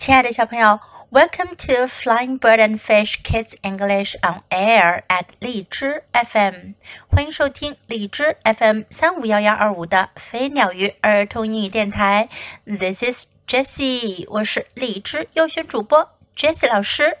[0.00, 0.80] 亲爱的小朋友
[1.10, 6.72] ，Welcome to Flying Bird and Fish Kids English on Air at 荔枝 FM，
[7.06, 12.30] 欢迎收听荔枝 FM 三五幺幺二五的飞鸟鱼儿童英语电台。
[12.64, 17.18] This is Jessie，我是荔枝优选主播 Jessie 老师。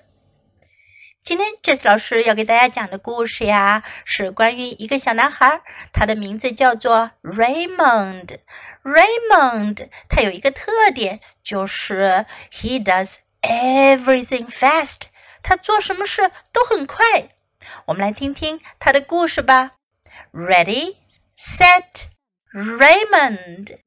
[1.22, 5.60] 今天 Jessie 老师要给大家讲的故事呀，是关于一个小男孩，
[5.92, 8.38] 他的名字叫做 Raymond。
[8.83, 15.03] Raymond 他有一个特点，就是 he does everything fast。
[15.41, 17.05] 他做什么事都很快。
[17.85, 19.73] 我们来听听他的故事吧。
[20.31, 20.97] Ready,
[21.35, 22.09] set,
[22.51, 23.79] Raymond。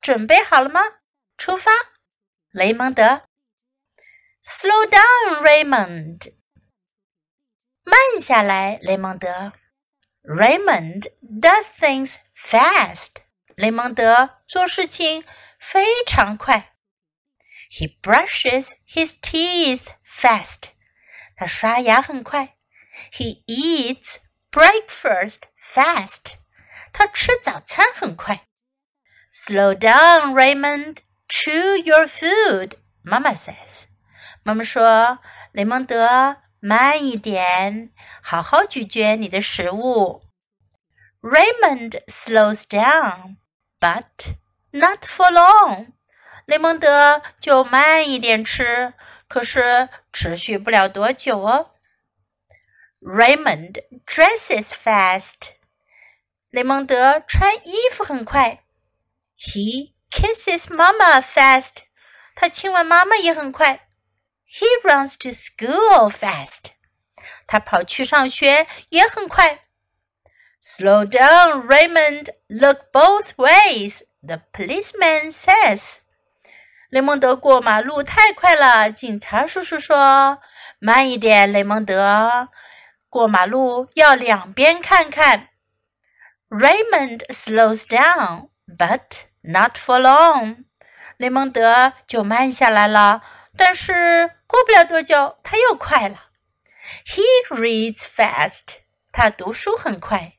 [0.00, 0.80] 准备好了吗？
[1.38, 1.70] 出发，
[2.50, 3.22] 雷蒙德。
[4.42, 6.34] Slow down, Raymond。
[7.84, 9.52] 慢下来，雷蒙德。
[10.22, 13.22] Raymond does things fast。
[13.58, 15.24] 雷蒙德做事情
[15.58, 16.74] 非常快。
[17.70, 20.70] He brushes his teeth fast。
[21.36, 22.56] 他刷牙很快。
[23.12, 24.18] He eats
[24.50, 25.42] breakfast
[25.72, 26.36] fast。
[26.92, 28.46] 他吃早餐很快。
[29.32, 30.98] Slow down, Raymond.
[31.28, 32.76] Chew your food.
[33.02, 33.86] Mama says.
[34.44, 35.18] 妈妈说：“
[35.52, 37.92] 雷蒙德，慢一点，
[38.22, 40.22] 好好咀嚼你的食物。”
[41.20, 43.38] Raymond slows down.
[43.79, 44.35] But
[44.71, 45.93] not for long，
[46.45, 48.93] 雷蒙德就慢一点吃，
[49.27, 51.71] 可是持续不了多久哦。
[52.99, 55.53] Raymond dresses fast，
[56.49, 58.63] 雷蒙德穿衣服很快。
[59.37, 61.83] He kisses Mama fast，
[62.35, 63.87] 他亲吻妈妈也很快。
[64.45, 66.71] He runs to school fast，
[67.47, 69.68] 他跑去上学也很快。
[70.61, 72.31] Slow down, Raymond.
[72.49, 74.03] Look both ways.
[74.21, 75.99] The policeman says.
[76.89, 80.39] 雷蒙德过马路太快了，警察叔叔说
[80.79, 82.49] ：“慢一点，雷蒙德，
[83.09, 85.49] 过马路要两边看看。”
[86.49, 90.65] Raymond slows down, but not for long.
[91.15, 93.21] 雷蒙德就慢下来了，
[93.55, 96.25] 但是过不了多久，他又快了。
[97.05, 98.79] He reads fast.
[99.13, 100.33] 他读书很快。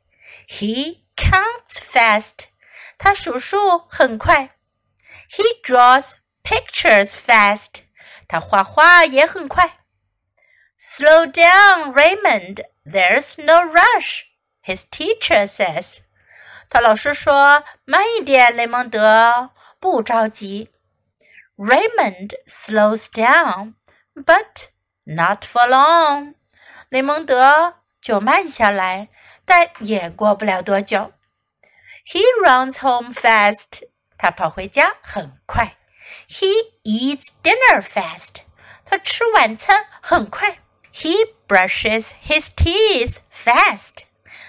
[0.50, 2.50] he counts fast.
[2.98, 4.52] 他数数很快。
[5.30, 7.84] He draws pictures fast.
[8.28, 9.80] 他画画也很快。
[10.78, 12.64] Slow down, Raymond.
[12.86, 14.24] There's no rush.
[14.64, 16.00] His teacher says.
[16.70, 20.72] 他老师说慢一点，雷蒙德，不着急。
[21.58, 23.76] Raymond slows down,
[24.14, 24.70] but
[25.04, 26.36] not for long.
[26.90, 29.09] 雷蒙德就慢下来。
[29.50, 31.12] 但也过不了多久，
[32.12, 33.88] He runs home fast。
[34.18, 35.76] 他跑回家很快。
[36.30, 36.52] He
[36.84, 38.44] eats dinner fast。
[38.86, 40.60] 他吃晚餐很快。
[40.94, 41.16] He
[41.48, 44.06] brushes his teeth fast。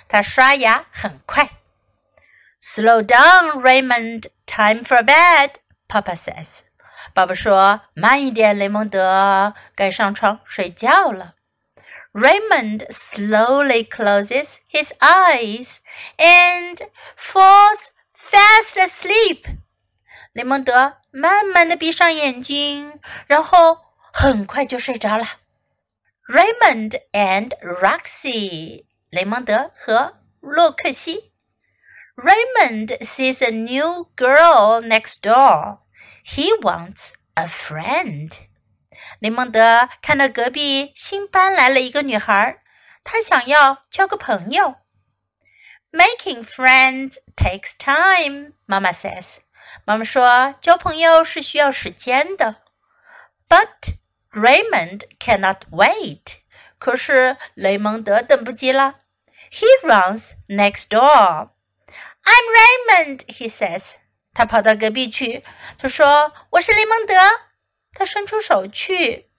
[0.09, 1.51] 他刷牙很快。
[2.61, 4.31] Slow down, Raymond.
[4.47, 5.55] Time for bed.
[5.89, 6.61] Papa says.
[7.15, 11.35] 爸爸说：“慢一点，雷蒙德，该上床睡觉了。”
[12.13, 15.81] Raymond slowly closes his eyes
[16.17, 16.79] and
[17.15, 19.45] falls fast asleep.
[20.33, 23.79] 雷蒙德慢慢的闭上眼睛，然后
[24.13, 25.27] 很快就睡着了。
[26.29, 31.33] Raymond and Roxy，雷蒙德和洛克西。
[32.17, 35.81] Raymond sees a new girl next door.
[36.25, 38.33] He wants a friend.
[39.22, 42.58] 雷蒙德看到隔壁新搬来了一个女孩，
[43.04, 44.78] 他想要交个朋友。
[45.92, 49.38] Making friends takes time, Mama says.
[49.86, 52.64] 妈妈说交朋友是需要时间的。
[53.48, 53.94] But
[54.32, 56.40] Raymond cannot wait.
[56.80, 59.02] 可是雷蒙德等不及了。
[59.52, 61.50] He runs next door.
[62.24, 63.98] I'm Raymond, he says.
[64.34, 65.44] 他跑到隔壁去，
[65.78, 67.14] 他说：“我是雷蒙德。”
[67.94, 69.30] 他伸出手去。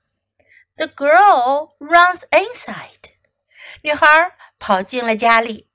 [0.77, 3.13] The girl runs inside。
[3.83, 5.69] 女孩跑进了家里。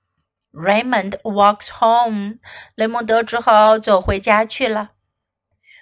[0.52, 2.40] Raymond walks home。
[2.75, 4.92] 雷蒙德只好走回家去了。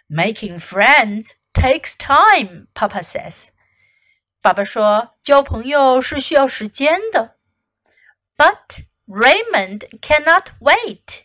[0.09, 3.49] Making friends takes time, Papa says。
[4.41, 7.37] 爸爸说，交朋友是需要时间的。
[8.37, 11.23] But Raymond cannot wait。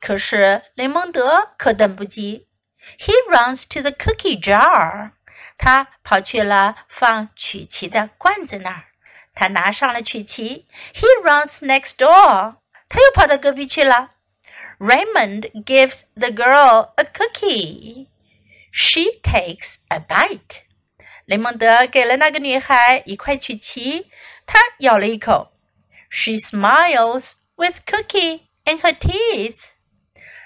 [0.00, 2.48] 可是雷蒙德可等不及。
[2.97, 5.11] he runs to the cookie jar.
[5.57, 8.85] 他跑去了放曲奇的罐子那儿。
[9.33, 10.67] 他拿上了曲奇。
[10.93, 12.57] He runs next door.
[12.89, 14.11] 他又跑到隔壁去了。
[14.79, 18.07] Raymond gives the girl a cookie.
[18.71, 20.63] She takes a bite.
[21.25, 24.11] 雷蒙德给了那个女孩一块曲奇，
[24.45, 25.51] 她咬了一口。
[26.09, 29.71] She smiles with cookie in her teeth.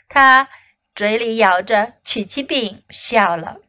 [0.08, 0.50] 她
[0.96, 3.62] 嘴里咬着曲奇饼，笑了。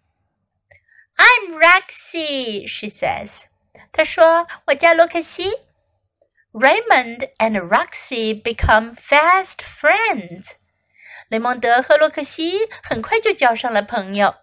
[1.16, 3.44] I'm Roxy, she says.
[3.92, 5.50] 她说：“我叫洛克西。”
[6.52, 10.52] Raymond and Roxy become fast friends.
[11.28, 14.34] 雷蒙德和洛克西很快就交上了朋友。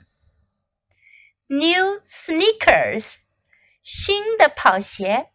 [1.48, 3.18] New sneakers，
[3.81, 5.28] 新的跑鞋。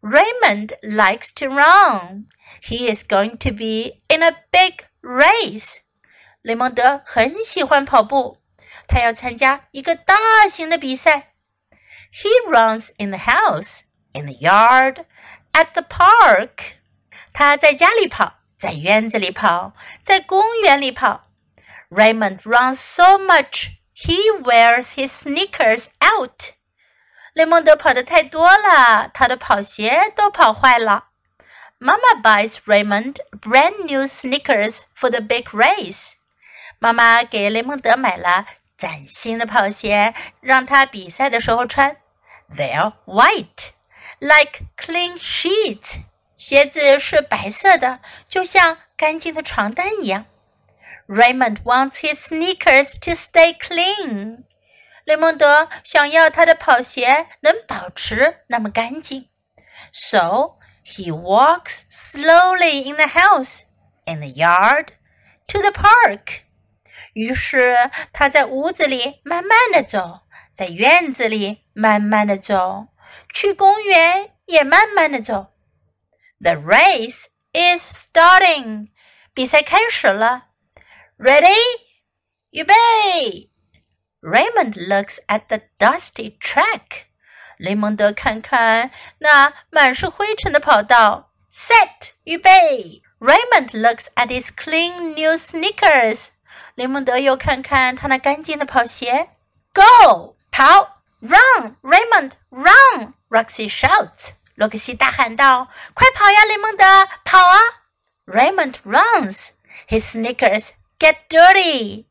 [0.00, 2.26] Raymond likes to run.
[2.62, 5.78] He is going to be in a big race.
[6.47, 8.37] 雷蒙德很喜欢跑步，
[8.87, 11.33] 他要参加一个大型的比赛。
[12.13, 13.81] He runs in the house,
[14.13, 15.03] in the yard,
[15.51, 16.75] at the park.
[17.33, 21.27] 他在家里跑，在院子里跑，在公园里跑。
[21.89, 26.53] Raymond runs so much he wears his sneakers out.
[27.33, 31.09] 雷蒙德跑得太多了，他的跑鞋都跑坏了。
[31.81, 36.13] Mama buys Raymond brand new sneakers for the big race.
[36.78, 38.46] 妈妈给雷蒙德买了
[38.76, 41.96] 崭新的跑鞋，让他比赛的时候穿。
[42.56, 43.70] They're white,
[44.18, 46.02] like clean sheets.
[46.36, 50.26] 鞋子是白色的，就像干净的床单一样。
[51.06, 54.44] Raymond wants his sneakers to stay clean.
[55.04, 59.28] 雷蒙德想要他的跑鞋能保持那么干净，
[59.92, 63.62] so he walks slowly in the house,
[64.04, 64.88] in the yard,
[65.48, 66.42] to the park.
[67.16, 70.22] 于是他在屋子里慢慢的走，
[70.54, 72.88] 在院子里慢慢的走，
[73.32, 75.52] 去公园也慢慢的走。
[76.40, 78.88] The race is starting.
[79.34, 80.48] 比赛开始了。
[81.18, 81.56] Ready?
[82.50, 82.74] 预备。
[84.20, 87.06] Raymond looks at the dusty track.
[87.58, 91.32] 雷蒙德看看那满是灰尘的跑道。
[91.52, 93.02] Set，预备。
[93.20, 96.28] Raymond looks at his clean new sneakers.
[96.74, 99.28] 雷蒙德又看看他那干净的跑鞋。
[99.72, 101.02] Go，跑！
[101.20, 103.14] Run, Raymond, run!
[103.30, 104.32] Roxy shouts.
[104.54, 106.84] 洛克西大喊道：“快跑呀，雷蒙德，
[107.24, 107.58] 跑啊！”
[108.26, 109.50] Raymond runs.
[109.88, 112.06] His sneakers get dirty.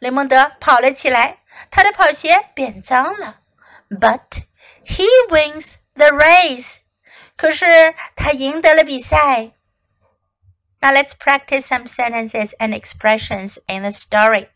[0.00, 1.38] 雷蒙德跑了起来。
[1.70, 3.40] 他的跑鞋变脏了，
[3.88, 4.42] but
[4.84, 6.78] he wins the race。
[7.36, 9.52] 可是他赢得了比赛。
[10.80, 14.48] Now let's practice some sentences and expressions in the story.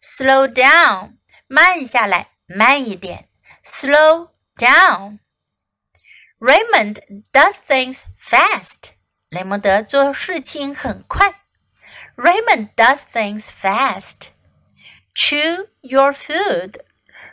[0.00, 3.28] Slow down，慢下来，慢一点。
[3.64, 5.18] Slow down.
[6.38, 8.92] Raymond does things fast.
[9.30, 11.40] 雷蒙德做事情很快。
[12.16, 14.28] Raymond does things fast.
[15.14, 16.80] Chew your food，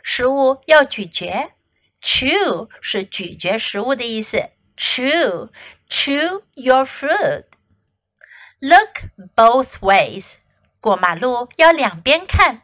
[0.02, 1.52] 食物要咀嚼。
[2.02, 4.50] Chew 是咀嚼食物的意思。
[4.76, 5.50] Chew,
[5.88, 7.44] chew your food.
[8.60, 10.36] Look both ways，
[10.80, 12.62] 过马路要两边看。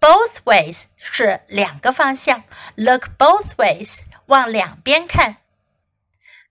[0.00, 2.44] Both ways 是两个方向。
[2.74, 5.36] Look both ways，往两边看。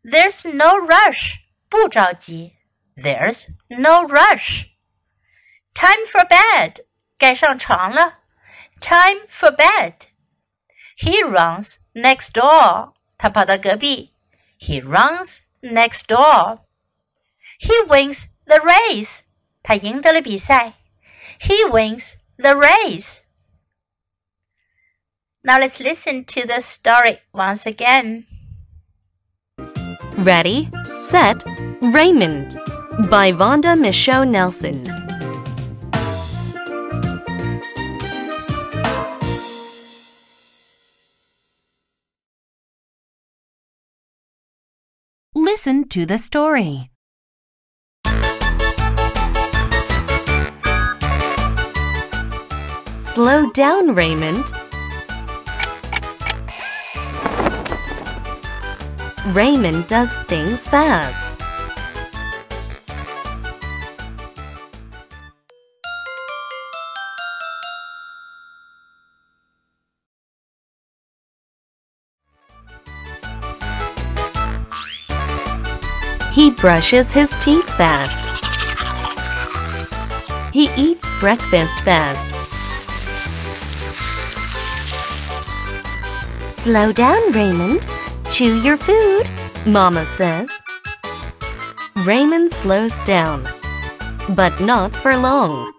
[0.04, 2.56] There's no rush，不着急。
[2.96, 4.68] There's no rush.
[5.74, 6.86] Time for bed.
[7.18, 8.20] 该上床了。
[8.80, 9.94] Time for bed.
[10.98, 12.94] He runs next door.
[13.18, 14.14] 他跑到隔壁。
[14.60, 16.60] He runs next door.
[17.60, 19.21] He wins the race.
[19.63, 20.75] 他赢得了比赛。
[21.41, 23.21] He wins the race.
[25.43, 28.25] Now let's listen to the story once again.
[30.17, 30.71] Ready,
[31.01, 31.45] Set,
[31.83, 32.57] Raymond
[33.11, 34.83] by Vaunda Michelle Nelson.
[45.35, 46.94] Listen to the story.
[53.15, 54.51] Slow down, Raymond.
[59.27, 61.41] Raymond does things fast.
[76.33, 78.23] He brushes his teeth fast.
[80.53, 82.34] He eats breakfast fast.
[86.65, 87.87] Slow down, Raymond.
[88.31, 89.25] Chew your food,
[89.67, 90.51] Mama says.
[92.07, 93.47] Raymond slows down,
[94.31, 95.71] but not for long.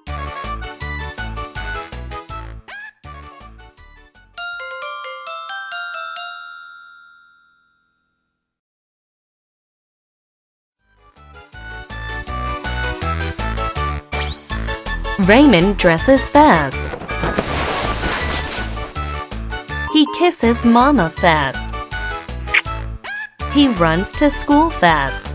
[15.27, 16.85] Raymond dresses fast.
[20.17, 21.67] Kisses Mama fast.
[23.51, 25.25] He runs to school fast.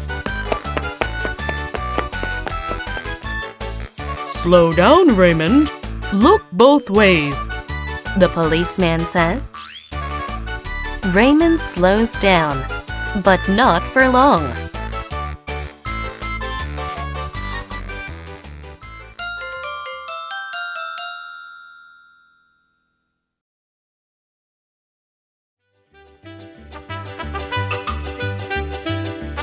[4.30, 5.70] Slow down, Raymond.
[6.14, 7.46] Look both ways.
[8.16, 9.52] The policeman says.
[11.12, 12.64] Raymond slows down,
[13.22, 14.69] but not for long.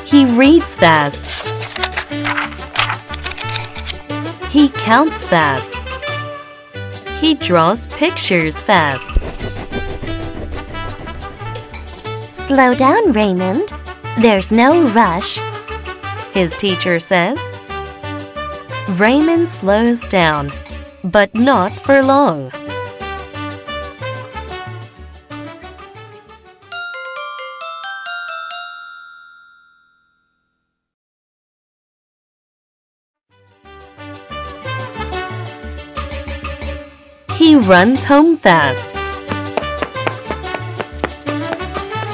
[0.08, 1.26] He reads fast.
[4.50, 5.76] He counts fast.
[7.20, 9.06] He draws pictures fast.
[12.32, 13.74] Slow down, Raymond.
[14.22, 15.40] There's no rush.
[16.32, 17.38] His teacher says.
[18.92, 20.52] Raymond slows down,
[21.04, 22.50] but not for long.
[37.62, 38.90] Runs home fast.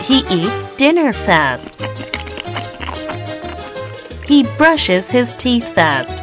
[0.06, 1.80] He eats dinner fast.
[4.26, 6.20] He brushes his teeth fast.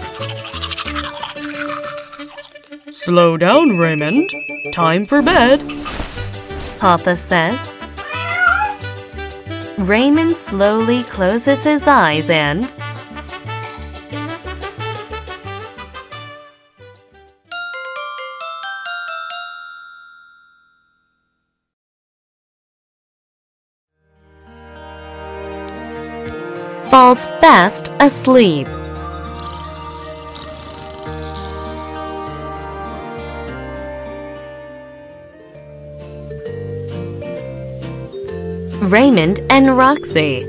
[2.92, 4.30] Slow down, Raymond.
[4.72, 5.60] Time for bed.
[6.78, 7.58] Papa says.
[9.78, 12.72] Raymond slowly closes his eyes and
[27.10, 28.68] falls fast asleep.
[38.80, 40.44] Raymond and Roxy.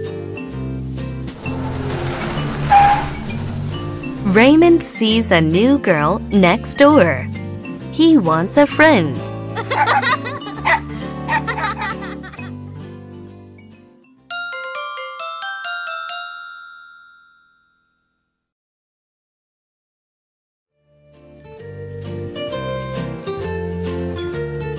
[4.29, 7.27] Raymond sees a new girl next door.
[7.91, 9.17] He wants a friend.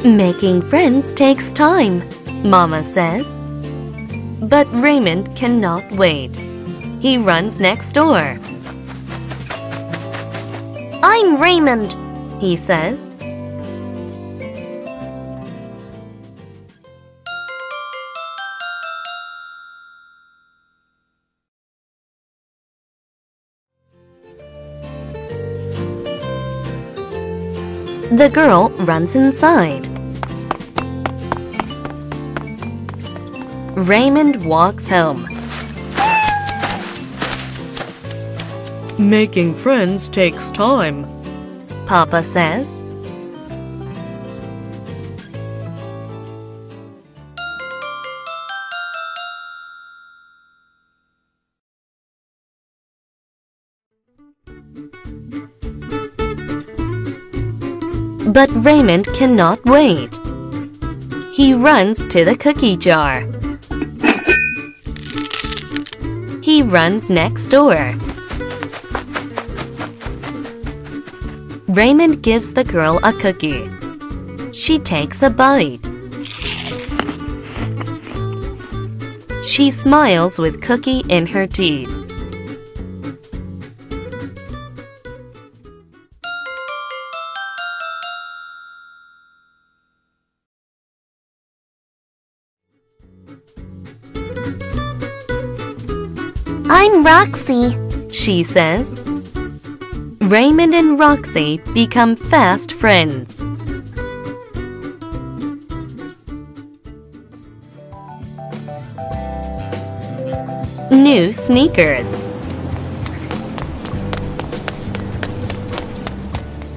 [0.05, 2.03] Making friends takes time,
[2.43, 3.25] Mama says.
[4.41, 6.35] But Raymond cannot wait.
[7.01, 8.37] He runs next door.
[11.05, 11.95] I'm Raymond.
[12.41, 13.13] He says.
[28.11, 29.92] The girl runs inside.
[33.89, 35.25] Raymond walks home.
[38.97, 41.05] Making friends takes time.
[41.87, 42.81] Papa says.
[58.33, 60.17] But Raymond cannot wait.
[61.33, 63.32] He runs to the cookie jar.
[66.53, 67.95] He runs next door.
[71.69, 73.67] Raymond gives the girl a cookie.
[74.53, 75.89] She takes a bite.
[79.47, 82.02] She smiles with cookie in her teeth.
[96.75, 97.76] I'm Roxy.
[98.11, 98.99] She says.
[100.23, 103.38] Raymond and Roxy become fast friends.
[110.91, 112.11] New sneakers.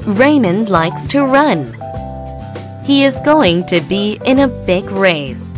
[0.06, 1.74] Raymond likes to run.
[2.84, 5.56] He is going to be in a big race.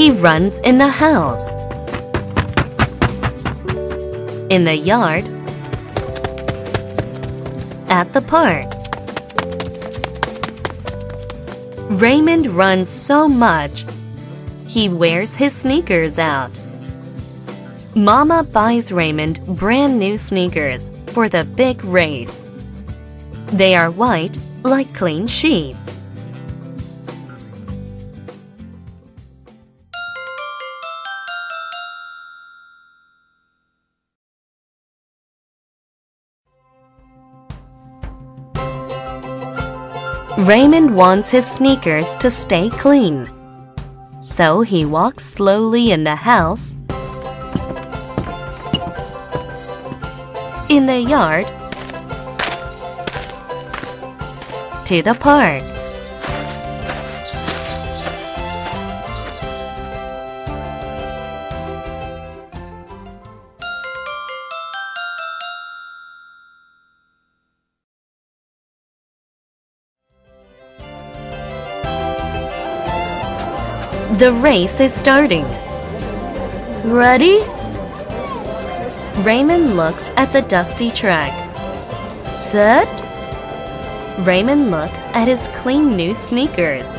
[0.00, 1.46] He runs in the house,
[4.48, 5.24] in the yard,
[7.90, 8.64] at the park.
[12.00, 13.84] Raymond runs so much,
[14.66, 16.58] he wears his sneakers out.
[17.94, 22.40] Mama buys Raymond brand new sneakers for the big race.
[23.52, 25.76] They are white like clean sheep.
[40.50, 43.24] Raymond wants his sneakers to stay clean.
[44.18, 46.74] So he walks slowly in the house,
[50.68, 51.46] in the yard,
[54.86, 55.79] to the park.
[74.20, 75.46] The race is starting.
[76.84, 77.40] Ready?
[79.24, 81.32] Raymond looks at the dusty track.
[82.36, 82.86] Set?
[84.26, 86.98] Raymond looks at his clean new sneakers.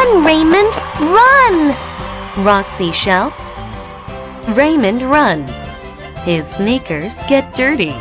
[0.00, 1.76] Run, Raymond, run!
[2.42, 3.50] Roxy shouts.
[4.56, 5.50] Raymond runs.
[6.20, 7.94] His sneakers get dirty.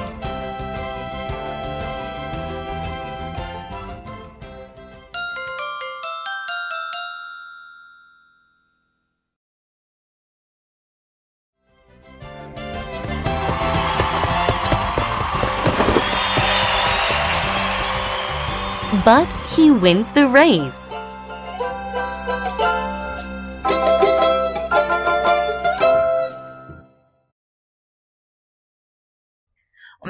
[19.04, 20.89] But he wins the race.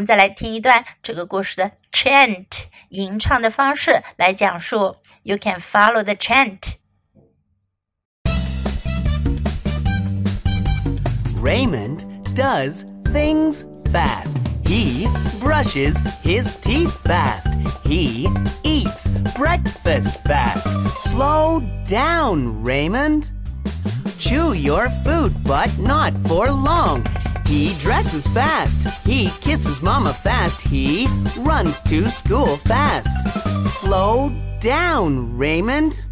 [0.08, 2.46] 再来听一段这个故事的 chant
[2.90, 4.96] 吟唱的方式来讲述。
[5.22, 6.76] You can follow the chant.
[11.40, 14.40] Raymond does things fast.
[14.66, 15.06] He
[15.40, 17.54] brushes his teeth fast.
[17.84, 18.28] He
[18.62, 20.68] eats breakfast fast.
[20.88, 23.30] Slow down, Raymond.
[24.18, 27.04] Chew your food, but not for long.
[27.49, 28.87] He dresses fast.
[29.07, 30.61] He kisses Mama fast.
[30.61, 31.07] He
[31.39, 33.17] runs to school fast.
[33.67, 36.05] Slow down, Raymond.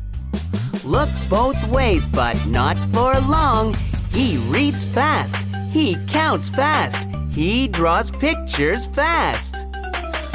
[0.84, 3.76] Look both ways, but not for long.
[4.12, 5.48] He reads fast.
[5.70, 7.08] He counts fast.
[7.30, 9.68] He draws pictures fast.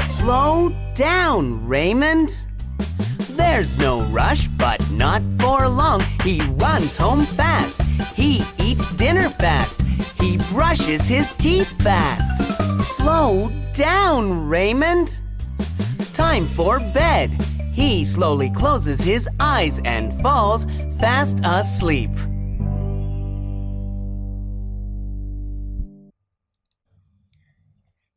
[0.03, 2.45] Slow down, Raymond.
[3.35, 6.01] There's no rush, but not for long.
[6.23, 7.81] He runs home fast.
[8.15, 9.81] He eats dinner fast.
[10.21, 12.37] He brushes his teeth fast.
[12.81, 15.19] Slow down, Raymond.
[16.13, 17.29] Time for bed.
[17.73, 20.65] He slowly closes his eyes and falls
[20.99, 22.11] fast asleep.